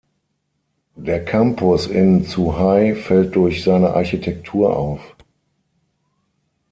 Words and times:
Der 0.95 1.23
Campus 1.25 1.85
in 1.85 2.25
Zhuhai 2.25 2.95
fällt 2.95 3.35
durch 3.35 3.63
seine 3.63 3.93
Architektur 3.93 4.75
auf. 4.75 5.15